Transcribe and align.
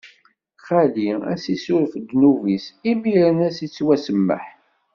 Xali 0.65 1.09
ad 1.31 1.37
s-issuref 1.43 1.93
ddnub-is, 2.03 2.65
imiren 2.91 3.37
ad 3.47 3.53
s-ittwasemmeḥ. 3.55 4.43